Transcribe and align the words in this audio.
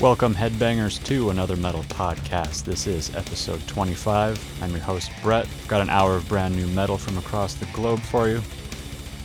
Welcome, 0.00 0.34
headbangers, 0.34 1.04
to 1.04 1.28
another 1.28 1.56
metal 1.56 1.82
podcast. 1.82 2.64
This 2.64 2.86
is 2.86 3.14
episode 3.14 3.60
25. 3.66 4.62
I'm 4.62 4.70
your 4.70 4.80
host, 4.80 5.10
Brett. 5.22 5.46
Got 5.68 5.82
an 5.82 5.90
hour 5.90 6.14
of 6.14 6.26
brand 6.26 6.56
new 6.56 6.66
metal 6.68 6.96
from 6.96 7.18
across 7.18 7.52
the 7.52 7.66
globe 7.66 8.00
for 8.00 8.26
you. 8.26 8.40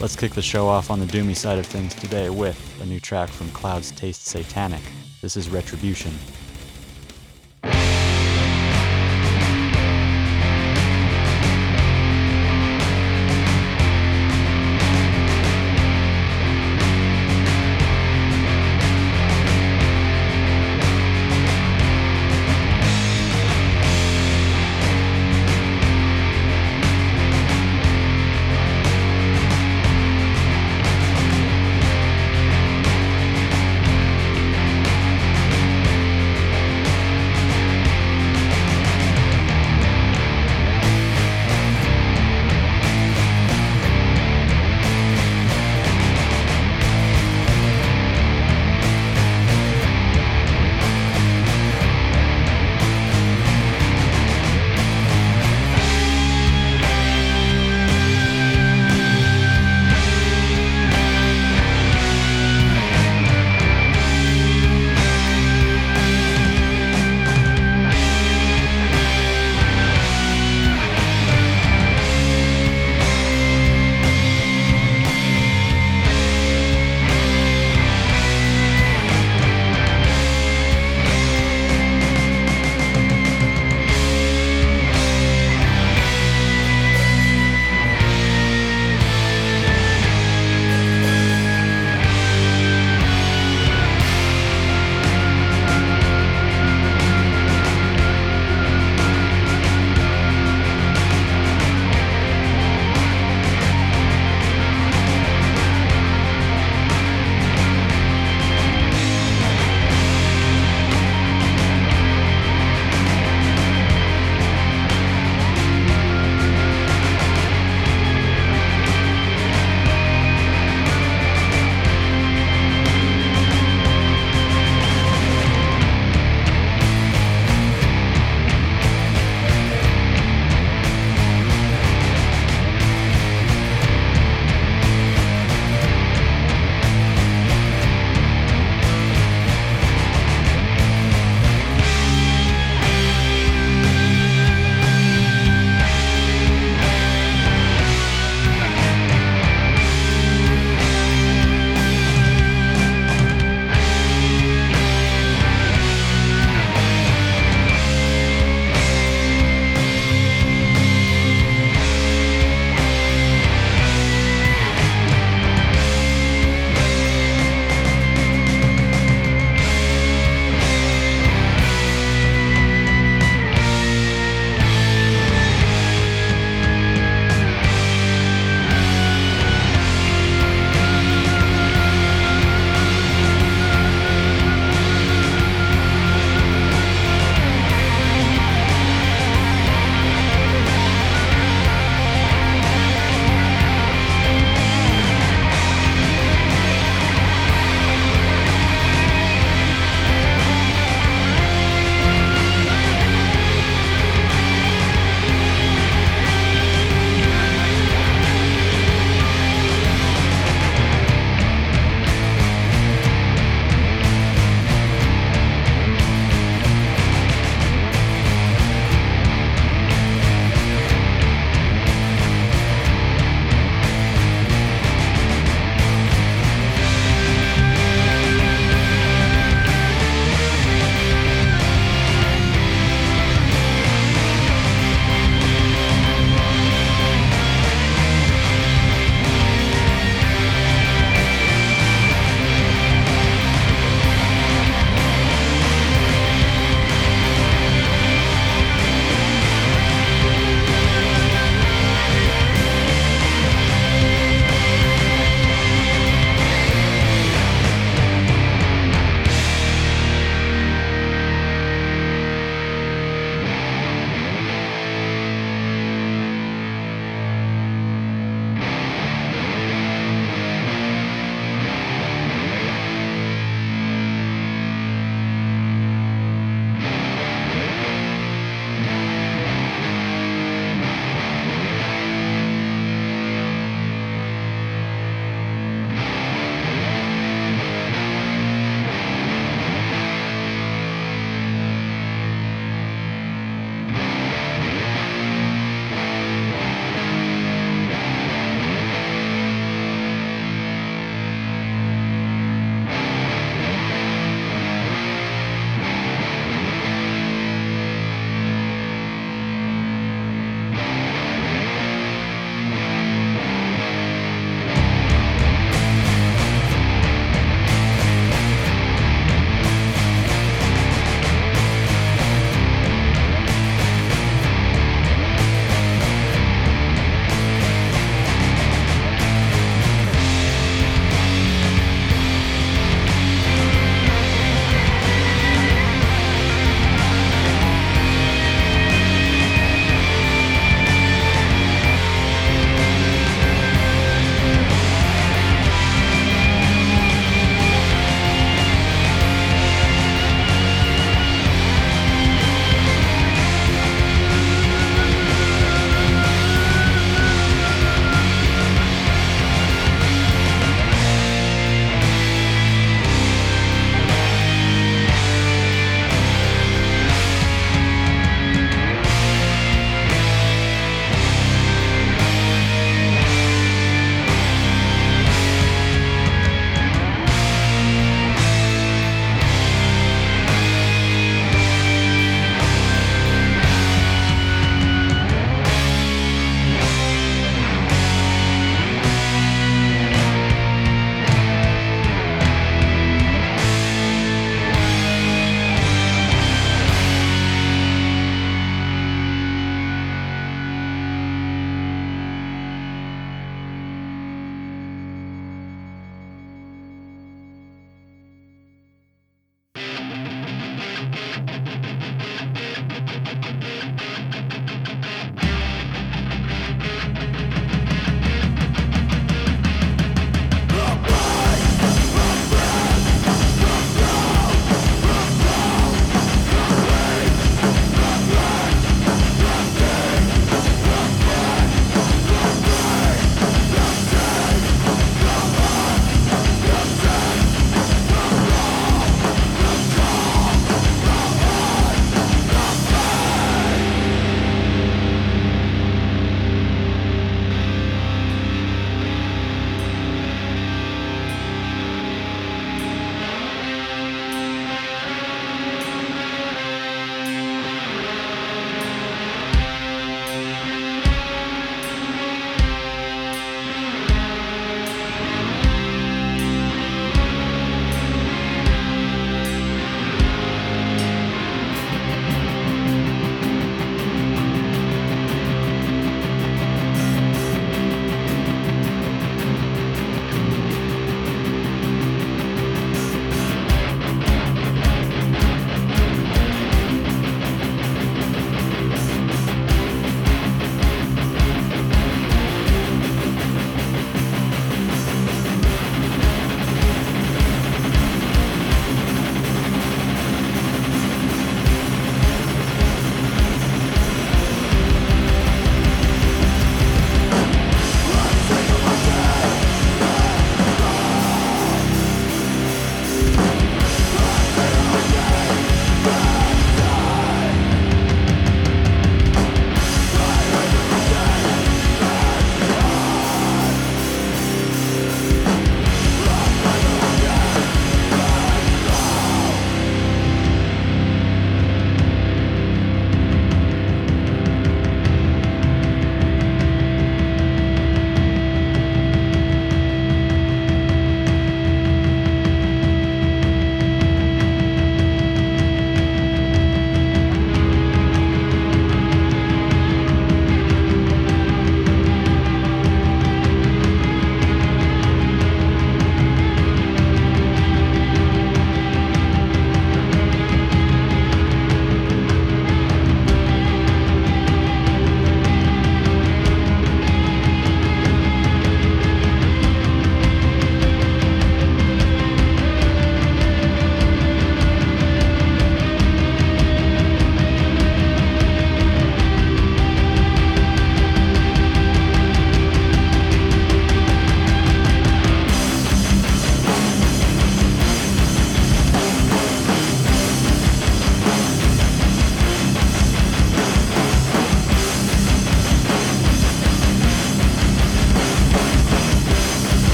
Let's 0.00 0.16
kick 0.16 0.32
the 0.32 0.42
show 0.42 0.66
off 0.66 0.90
on 0.90 0.98
the 0.98 1.06
doomy 1.06 1.36
side 1.36 1.60
of 1.60 1.66
things 1.66 1.94
today 1.94 2.28
with 2.28 2.58
a 2.82 2.86
new 2.86 2.98
track 2.98 3.28
from 3.28 3.50
Clouds 3.50 3.92
Taste 3.92 4.26
Satanic. 4.26 4.82
This 5.22 5.36
is 5.36 5.48
Retribution. 5.48 6.12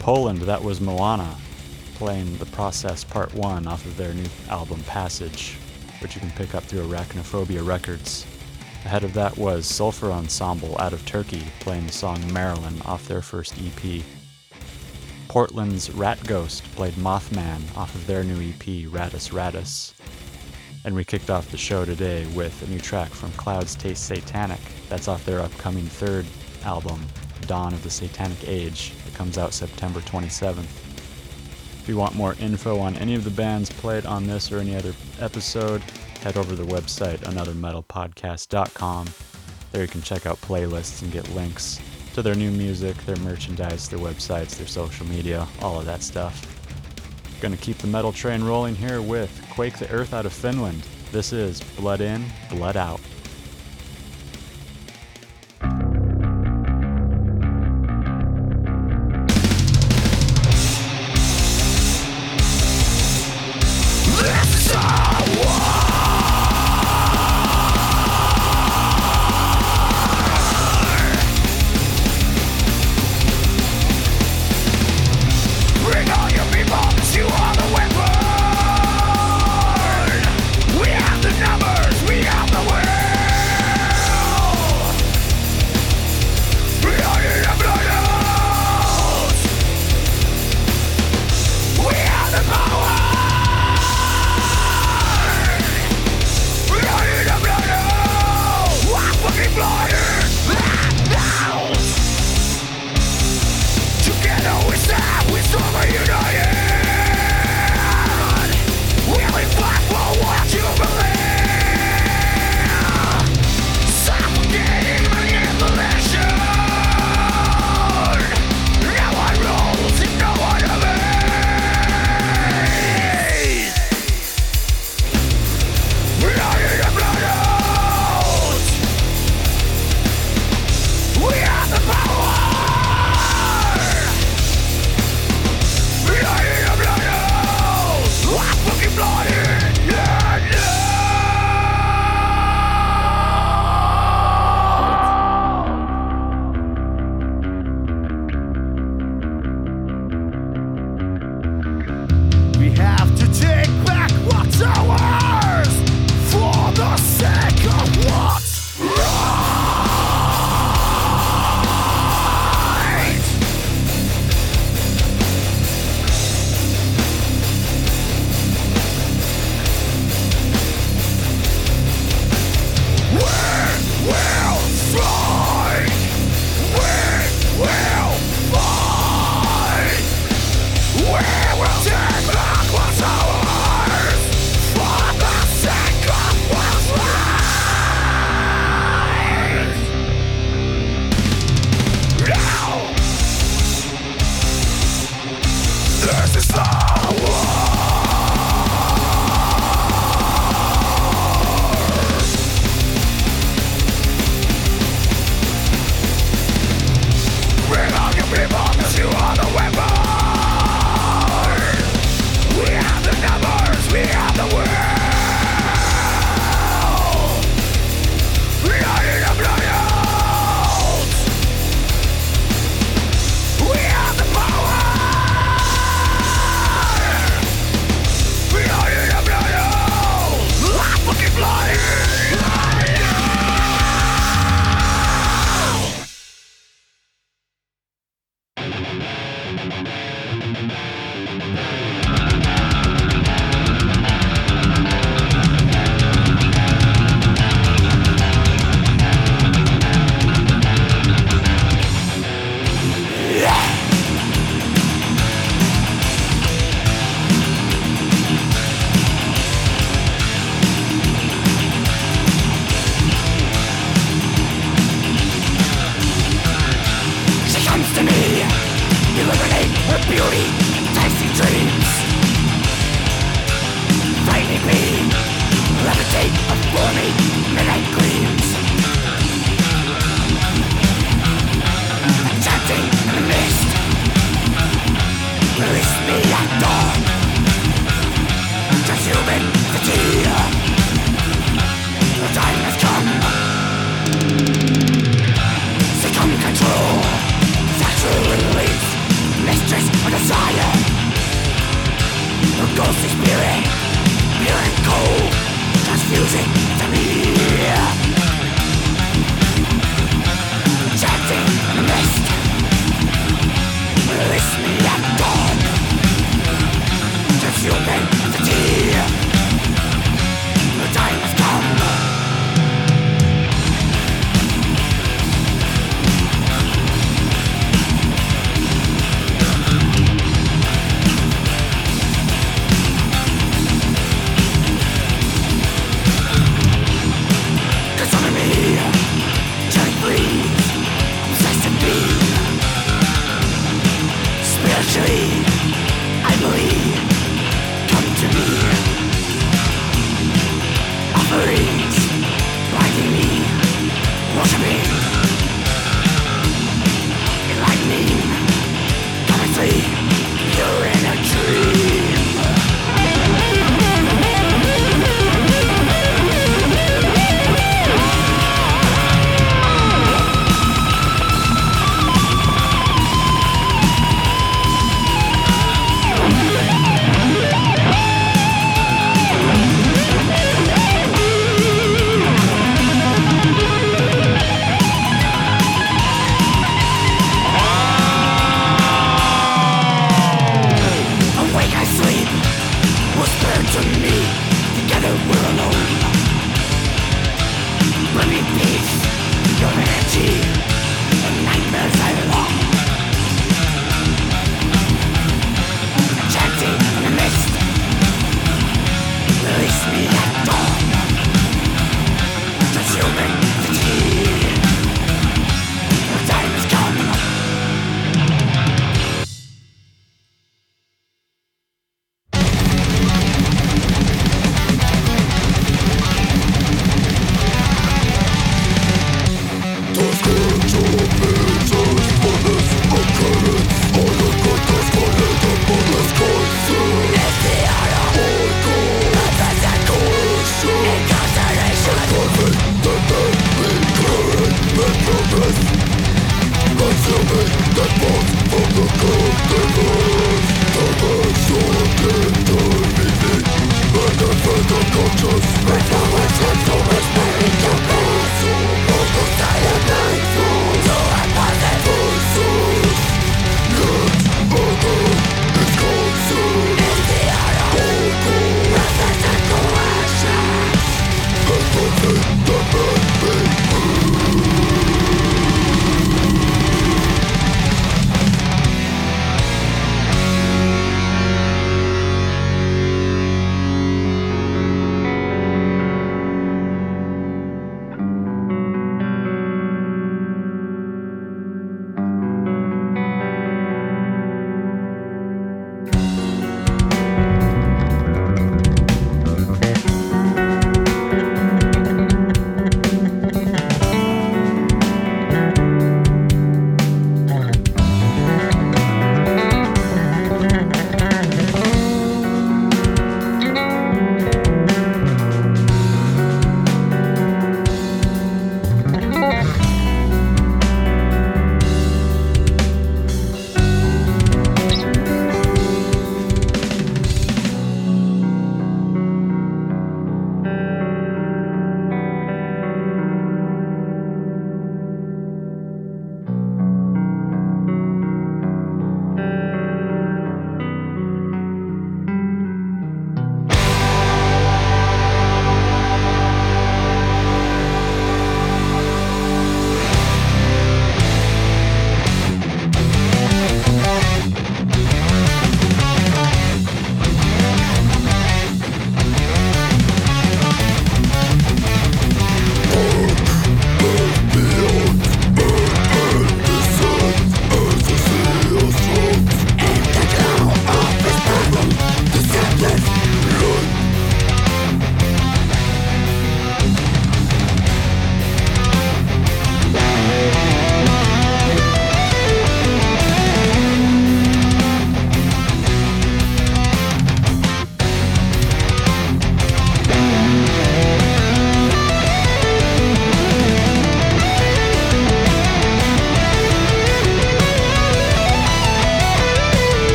Poland, 0.00 0.40
that 0.42 0.64
was 0.64 0.80
Moanaa 0.80 1.38
playing 1.94 2.38
The 2.38 2.46
Process 2.46 3.04
Part 3.04 3.34
1 3.34 3.66
off 3.66 3.84
of 3.84 3.98
their 3.98 4.14
new 4.14 4.24
album 4.48 4.82
Passage, 4.84 5.58
which 6.00 6.14
you 6.14 6.22
can 6.22 6.30
pick 6.30 6.54
up 6.54 6.64
through 6.64 6.88
Arachnophobia 6.88 7.64
Records. 7.64 8.26
Ahead 8.86 9.04
of 9.04 9.12
that 9.12 9.36
was 9.36 9.66
Sulfur 9.66 10.10
Ensemble 10.10 10.74
out 10.80 10.94
of 10.94 11.04
Turkey 11.04 11.42
playing 11.60 11.86
the 11.86 11.92
song 11.92 12.18
Marilyn 12.32 12.80
off 12.86 13.06
their 13.06 13.20
first 13.20 13.54
EP. 13.60 14.02
Portland's 15.28 15.90
Rat 15.90 16.18
Ghost 16.26 16.64
played 16.74 16.94
Mothman 16.94 17.60
off 17.76 17.94
of 17.94 18.06
their 18.06 18.24
new 18.24 18.40
EP 18.40 18.88
Rattus 18.90 19.30
Rattus. 19.30 19.92
And 20.86 20.94
we 20.94 21.04
kicked 21.04 21.28
off 21.28 21.50
the 21.50 21.58
show 21.58 21.84
today 21.84 22.26
with 22.34 22.62
a 22.62 22.70
new 22.70 22.80
track 22.80 23.10
from 23.10 23.32
Clouds 23.32 23.74
Taste 23.74 24.06
Satanic. 24.06 24.60
That's 24.88 25.08
off 25.08 25.26
their 25.26 25.40
upcoming 25.40 25.84
third 25.84 26.24
album, 26.64 27.04
Dawn 27.42 27.74
of 27.74 27.82
the 27.82 27.90
Satanic 27.90 28.48
Age. 28.48 28.94
Comes 29.20 29.36
out 29.36 29.52
September 29.52 30.00
27th. 30.00 30.60
If 30.60 31.84
you 31.86 31.98
want 31.98 32.14
more 32.14 32.36
info 32.40 32.78
on 32.78 32.96
any 32.96 33.14
of 33.14 33.22
the 33.22 33.30
bands 33.30 33.68
played 33.70 34.06
on 34.06 34.26
this 34.26 34.50
or 34.50 34.60
any 34.60 34.74
other 34.74 34.94
episode, 35.20 35.82
head 36.22 36.38
over 36.38 36.56
to 36.56 36.56
the 36.56 36.74
website 36.74 37.18
anothermetalpodcast.com. 37.18 39.08
There 39.72 39.82
you 39.82 39.88
can 39.88 40.00
check 40.00 40.24
out 40.24 40.40
playlists 40.40 41.02
and 41.02 41.12
get 41.12 41.28
links 41.34 41.78
to 42.14 42.22
their 42.22 42.34
new 42.34 42.50
music, 42.50 42.96
their 43.04 43.16
merchandise, 43.16 43.90
their 43.90 43.98
websites, 43.98 44.56
their 44.56 44.66
social 44.66 45.06
media, 45.06 45.46
all 45.60 45.78
of 45.78 45.84
that 45.84 46.02
stuff. 46.02 46.40
Gonna 47.42 47.58
keep 47.58 47.76
the 47.76 47.88
metal 47.88 48.12
train 48.12 48.42
rolling 48.42 48.74
here 48.74 49.02
with 49.02 49.30
Quake 49.50 49.76
the 49.76 49.90
Earth 49.90 50.14
out 50.14 50.24
of 50.24 50.32
Finland. 50.32 50.86
This 51.12 51.34
is 51.34 51.60
Blood 51.76 52.00
In, 52.00 52.24
Blood 52.48 52.78
Out. 52.78 53.02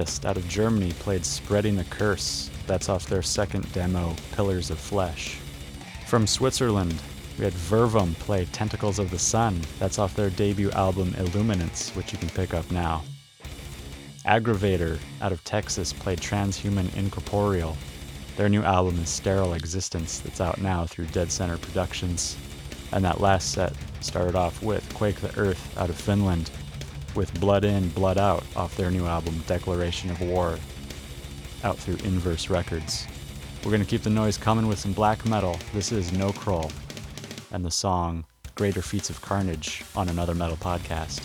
Cultist 0.00 0.24
out 0.24 0.38
of 0.38 0.48
Germany 0.48 0.92
played 0.94 1.26
Spreading 1.26 1.76
the 1.76 1.84
Curse. 1.84 2.50
That's 2.66 2.88
off 2.88 3.06
their 3.06 3.22
second 3.22 3.70
demo, 3.72 4.14
Pillars 4.32 4.70
of 4.70 4.78
Flesh. 4.78 5.38
From 6.06 6.26
Switzerland, 6.26 6.94
we 7.38 7.44
had 7.44 7.52
Vervum 7.52 8.14
play 8.14 8.46
Tentacles 8.46 8.98
of 8.98 9.10
the 9.10 9.18
Sun. 9.18 9.60
That's 9.78 9.98
off 9.98 10.16
their 10.16 10.30
debut 10.30 10.70
album 10.70 11.14
Illuminance, 11.18 11.90
which 11.90 12.12
you 12.12 12.18
can 12.18 12.30
pick 12.30 12.54
up 12.54 12.70
now. 12.70 13.02
Aggravator 14.24 14.98
out 15.20 15.32
of 15.32 15.44
Texas 15.44 15.92
played 15.92 16.20
Transhuman 16.20 16.94
Incorporeal. 16.96 17.76
Their 18.36 18.48
new 18.48 18.62
album 18.62 18.98
is 19.00 19.10
Sterile 19.10 19.52
Existence, 19.52 20.20
that's 20.20 20.40
out 20.40 20.62
now 20.62 20.86
through 20.86 21.06
Dead 21.06 21.30
Center 21.30 21.58
Productions. 21.58 22.38
And 22.92 23.04
that 23.04 23.20
last 23.20 23.52
set 23.52 23.74
started 24.00 24.34
off 24.34 24.62
with 24.62 24.94
Quake 24.94 25.20
the 25.20 25.38
Earth 25.38 25.76
out 25.78 25.90
of 25.90 25.96
Finland, 25.96 26.50
with 27.14 27.38
Blood 27.40 27.64
In, 27.64 27.88
Blood 27.90 28.18
Out 28.18 28.44
off 28.56 28.76
their 28.76 28.90
new 28.90 29.06
album 29.06 29.42
Declaration 29.46 30.10
of 30.10 30.20
War, 30.20 30.58
out 31.64 31.78
through 31.78 31.96
Inverse 32.04 32.50
Records. 32.50 33.06
We're 33.64 33.70
going 33.70 33.82
to 33.82 33.88
keep 33.88 34.02
the 34.02 34.10
noise 34.10 34.38
coming 34.38 34.66
with 34.66 34.78
some 34.78 34.92
black 34.92 35.26
metal. 35.26 35.58
This 35.74 35.92
is 35.92 36.12
No 36.12 36.32
Kroll 36.32 36.70
and 37.52 37.64
the 37.64 37.70
song 37.70 38.24
Greater 38.54 38.82
Feats 38.82 39.10
of 39.10 39.20
Carnage 39.20 39.84
on 39.94 40.08
another 40.08 40.34
metal 40.34 40.56
podcast. 40.56 41.20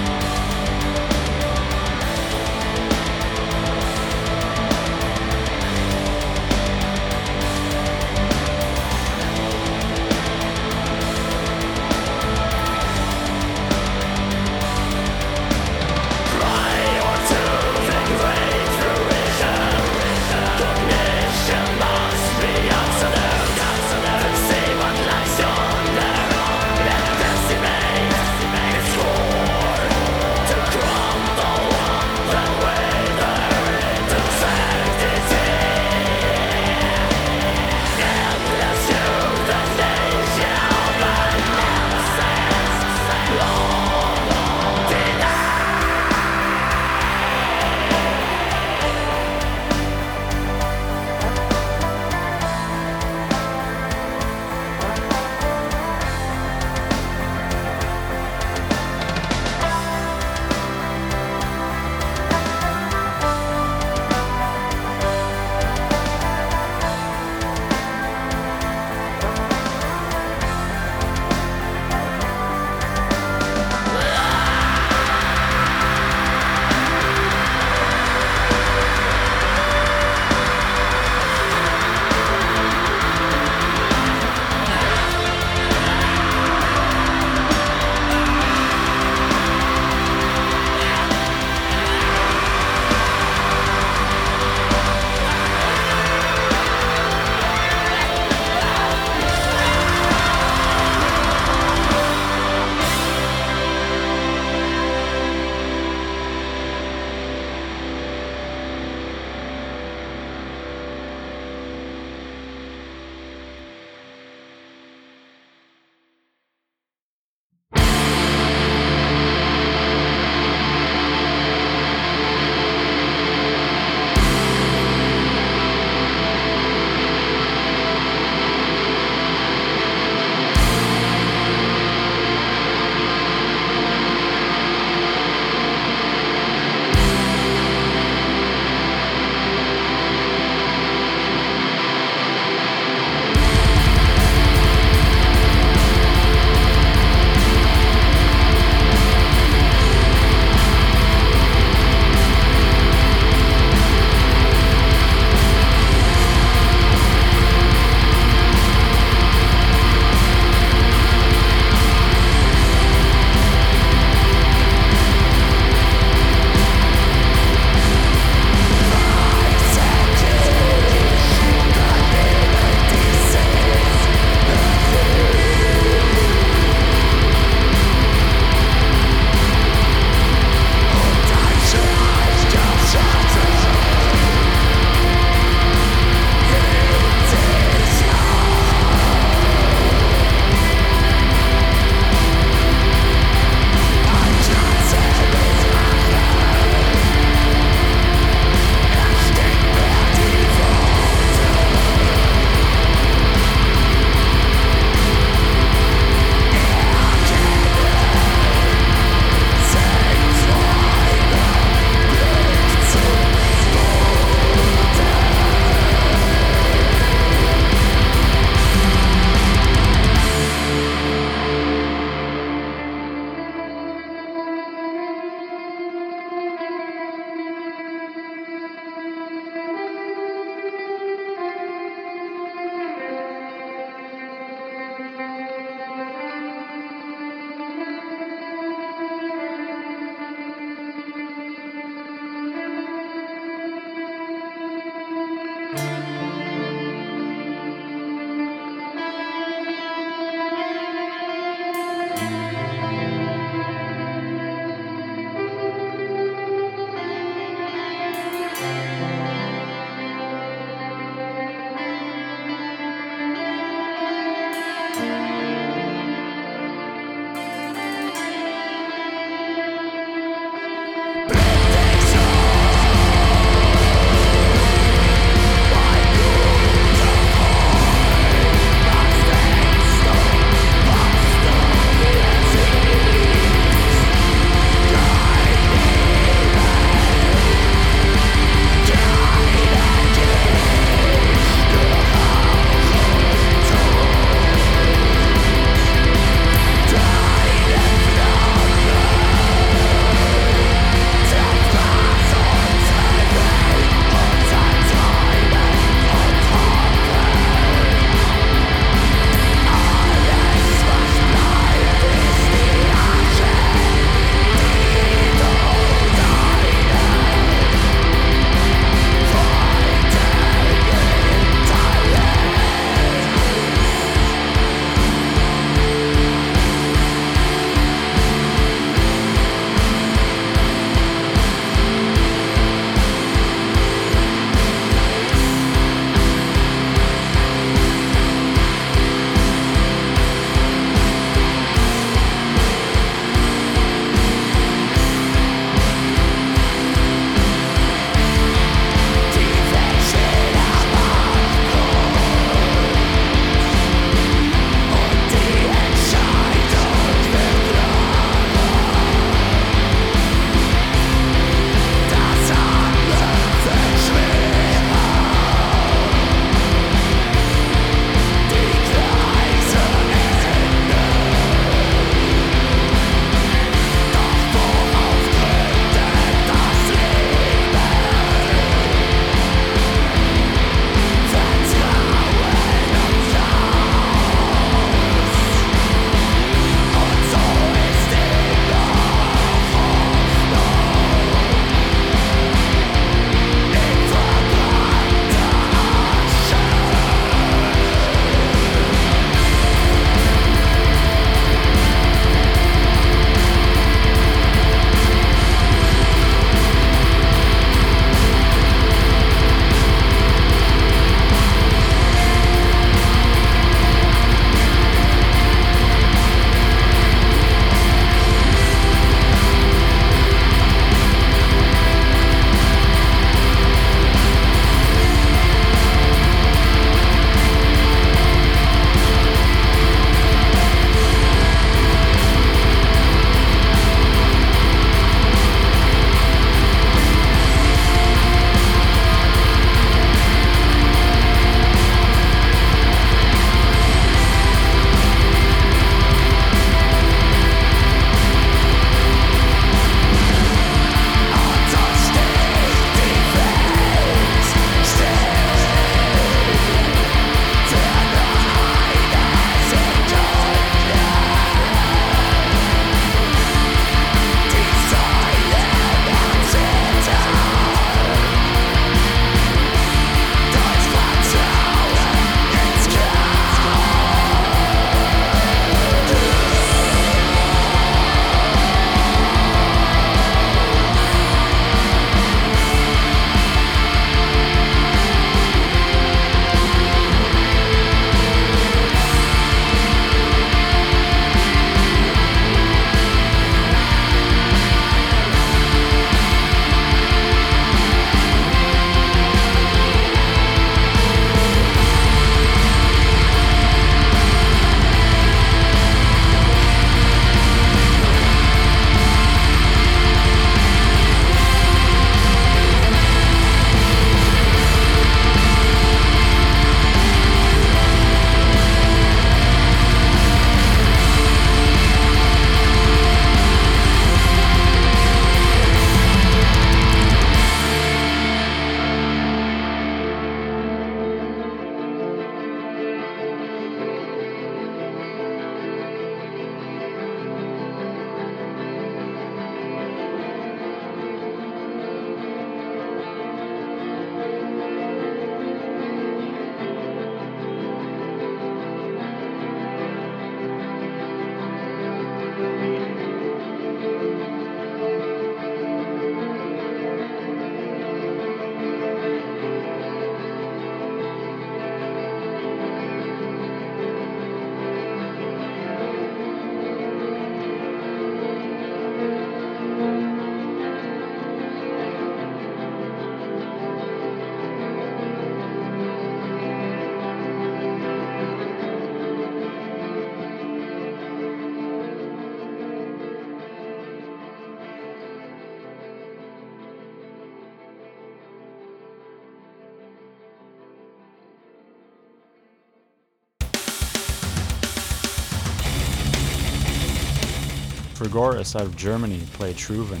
Frigoris 598.16 598.56
out 598.56 598.62
of 598.62 598.76
Germany 598.76 599.20
play 599.34 599.52
Truven. 599.52 600.00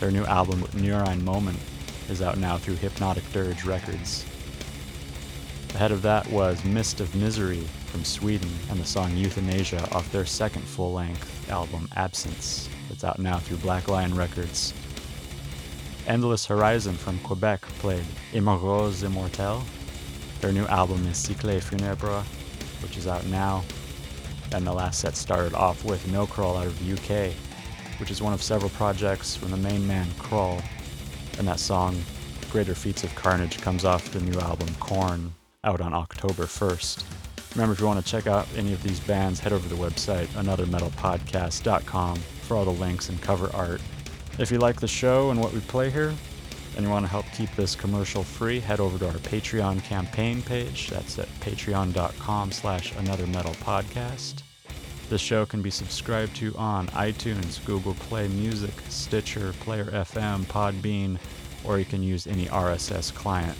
Their 0.00 0.10
new 0.10 0.24
album, 0.24 0.62
Neurine 0.72 1.22
Moment, 1.22 1.58
is 2.08 2.22
out 2.22 2.38
now 2.38 2.56
through 2.56 2.76
Hypnotic 2.76 3.30
Dirge 3.30 3.62
Records. 3.62 4.24
Ahead 5.74 5.92
of 5.92 6.00
that 6.00 6.26
was 6.30 6.64
Mist 6.64 6.98
of 6.98 7.14
Misery 7.14 7.60
from 7.88 8.04
Sweden 8.04 8.48
and 8.70 8.80
the 8.80 8.86
song 8.86 9.14
Euthanasia 9.18 9.86
off 9.92 10.10
their 10.12 10.24
second 10.24 10.62
full 10.62 10.94
length 10.94 11.50
album, 11.50 11.90
Absence. 11.94 12.70
It's 12.88 13.04
out 13.04 13.18
now 13.18 13.36
through 13.38 13.58
Black 13.58 13.86
Lion 13.88 14.14
Records. 14.14 14.72
Endless 16.06 16.46
Horizon 16.46 16.94
from 16.94 17.18
Quebec 17.18 17.60
played 17.80 18.06
Immorose 18.32 19.02
Immortel. 19.02 19.62
Their 20.40 20.52
new 20.52 20.64
album 20.68 21.06
is 21.06 21.18
Cycle 21.18 21.50
Funèbre, 21.50 22.22
which 22.82 22.96
is 22.96 23.06
out 23.06 23.26
now. 23.26 23.62
And 24.56 24.66
the 24.66 24.72
last 24.72 25.00
set 25.00 25.16
started 25.16 25.52
off 25.52 25.84
with 25.84 26.10
No 26.10 26.26
Crawl 26.26 26.56
out 26.56 26.66
of 26.66 26.78
the 26.78 26.94
UK, 26.94 27.34
which 28.00 28.10
is 28.10 28.22
one 28.22 28.32
of 28.32 28.42
several 28.42 28.70
projects 28.70 29.36
from 29.36 29.50
the 29.50 29.56
main 29.58 29.86
man 29.86 30.06
Crawl. 30.18 30.62
And 31.38 31.46
that 31.46 31.60
song, 31.60 32.02
Greater 32.50 32.74
Feats 32.74 33.04
of 33.04 33.14
Carnage, 33.14 33.60
comes 33.60 33.84
off 33.84 34.10
the 34.12 34.20
new 34.20 34.40
album 34.40 34.74
Corn, 34.80 35.34
out 35.62 35.82
on 35.82 35.92
October 35.92 36.44
1st. 36.44 37.04
Remember, 37.54 37.74
if 37.74 37.80
you 37.80 37.86
want 37.86 38.02
to 38.02 38.10
check 38.10 38.26
out 38.26 38.48
any 38.56 38.72
of 38.72 38.82
these 38.82 38.98
bands, 38.98 39.40
head 39.40 39.52
over 39.52 39.68
to 39.68 39.74
the 39.74 39.80
website, 39.80 40.28
anothermetalpodcast.com, 40.28 42.16
for 42.16 42.56
all 42.56 42.64
the 42.64 42.70
links 42.70 43.10
and 43.10 43.20
cover 43.20 43.50
art. 43.52 43.82
If 44.38 44.50
you 44.50 44.56
like 44.56 44.80
the 44.80 44.88
show 44.88 45.32
and 45.32 45.38
what 45.38 45.52
we 45.52 45.60
play 45.60 45.90
here, 45.90 46.14
and 46.76 46.82
you 46.82 46.90
want 46.90 47.04
to 47.04 47.10
help 47.10 47.26
keep 47.34 47.54
this 47.56 47.76
commercial 47.76 48.24
free, 48.24 48.60
head 48.60 48.80
over 48.80 48.96
to 49.00 49.06
our 49.06 49.12
Patreon 49.16 49.82
campaign 49.84 50.40
page. 50.40 50.88
That's 50.88 51.18
at 51.18 51.28
patreon.com 51.40 52.52
slash 52.52 52.96
another 52.96 53.26
metal 53.26 53.52
podcast. 53.56 54.45
This 55.08 55.20
show 55.20 55.46
can 55.46 55.62
be 55.62 55.70
subscribed 55.70 56.34
to 56.36 56.52
on 56.56 56.88
iTunes, 56.88 57.64
Google 57.64 57.94
Play 57.94 58.26
Music, 58.26 58.72
Stitcher, 58.88 59.52
Player 59.60 59.84
FM, 59.84 60.44
Podbean, 60.46 61.18
or 61.62 61.78
you 61.78 61.84
can 61.84 62.02
use 62.02 62.26
any 62.26 62.46
RSS 62.46 63.14
client. 63.14 63.56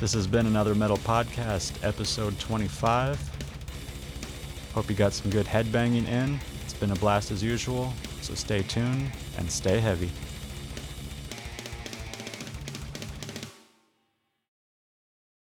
This 0.00 0.12
has 0.12 0.26
been 0.26 0.46
another 0.46 0.74
Metal 0.74 0.96
Podcast, 0.98 1.84
episode 1.84 2.36
25. 2.40 3.20
Hope 4.74 4.90
you 4.90 4.96
got 4.96 5.12
some 5.12 5.30
good 5.30 5.46
headbanging 5.46 6.08
in. 6.08 6.40
It's 6.64 6.74
been 6.74 6.90
a 6.90 6.96
blast 6.96 7.30
as 7.30 7.40
usual, 7.40 7.92
so 8.22 8.34
stay 8.34 8.62
tuned 8.62 9.12
and 9.38 9.48
stay 9.48 9.78
heavy. 9.78 10.10